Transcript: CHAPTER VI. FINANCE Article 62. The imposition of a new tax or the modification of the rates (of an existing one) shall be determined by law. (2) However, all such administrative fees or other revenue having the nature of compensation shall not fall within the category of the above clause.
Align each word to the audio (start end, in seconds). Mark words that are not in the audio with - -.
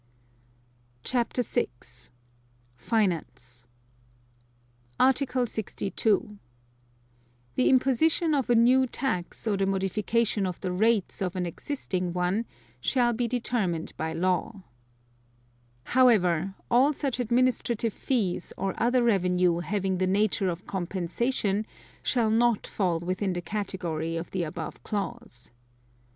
CHAPTER 1.03 1.43
VI. 1.43 1.67
FINANCE 2.75 3.65
Article 4.99 5.45
62. 5.45 6.39
The 7.53 7.69
imposition 7.69 8.33
of 8.33 8.49
a 8.49 8.55
new 8.55 8.87
tax 8.87 9.47
or 9.47 9.57
the 9.57 9.67
modification 9.67 10.47
of 10.47 10.59
the 10.61 10.71
rates 10.71 11.21
(of 11.21 11.35
an 11.35 11.45
existing 11.45 12.13
one) 12.13 12.47
shall 12.79 13.13
be 13.13 13.27
determined 13.27 13.93
by 13.95 14.13
law. 14.13 14.51
(2) 14.53 14.61
However, 15.91 16.55
all 16.71 16.93
such 16.93 17.19
administrative 17.19 17.93
fees 17.93 18.51
or 18.57 18.73
other 18.81 19.03
revenue 19.03 19.59
having 19.59 19.99
the 19.99 20.07
nature 20.07 20.49
of 20.49 20.65
compensation 20.65 21.63
shall 22.01 22.31
not 22.31 22.65
fall 22.65 22.97
within 23.01 23.33
the 23.33 23.41
category 23.43 24.17
of 24.17 24.31
the 24.31 24.41
above 24.45 24.81
clause. 24.81 25.51